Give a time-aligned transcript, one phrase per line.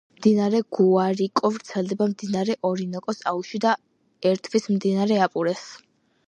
[0.19, 3.75] მდინარე გუარიკო ვრცელდება მდინარე ორინოკოს აუზში და
[4.31, 5.63] ერთვის მდინარე აპურეს.